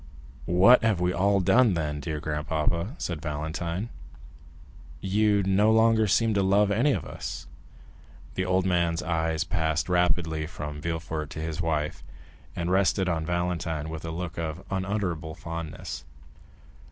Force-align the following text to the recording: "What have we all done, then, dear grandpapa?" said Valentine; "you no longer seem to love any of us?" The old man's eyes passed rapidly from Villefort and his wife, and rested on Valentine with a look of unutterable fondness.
"What 0.47 0.81
have 0.81 0.99
we 0.99 1.13
all 1.13 1.41
done, 1.41 1.75
then, 1.75 1.99
dear 1.99 2.19
grandpapa?" 2.19 2.95
said 2.97 3.21
Valentine; 3.21 3.89
"you 4.99 5.43
no 5.43 5.71
longer 5.71 6.07
seem 6.07 6.33
to 6.33 6.41
love 6.41 6.71
any 6.71 6.91
of 6.91 7.05
us?" 7.05 7.45
The 8.33 8.43
old 8.43 8.65
man's 8.65 9.03
eyes 9.03 9.43
passed 9.43 9.89
rapidly 9.89 10.47
from 10.47 10.81
Villefort 10.81 11.35
and 11.35 11.45
his 11.45 11.61
wife, 11.61 12.03
and 12.55 12.71
rested 12.71 13.07
on 13.07 13.27
Valentine 13.27 13.89
with 13.89 14.03
a 14.03 14.09
look 14.09 14.39
of 14.39 14.63
unutterable 14.71 15.35
fondness. 15.35 16.03